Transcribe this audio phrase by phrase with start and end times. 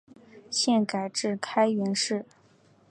[0.49, 2.25] 现改置开原市。